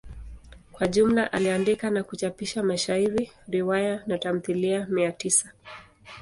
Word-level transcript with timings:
Kwa 0.71 0.87
jumla 0.87 1.31
aliandika 1.33 1.89
na 1.89 2.03
kuchapisha 2.03 2.63
mashairi, 2.63 3.31
riwaya 3.47 4.03
na 4.07 4.17
tamthilia 4.17 4.85
mia 4.85 5.11
tisa. 5.11 5.51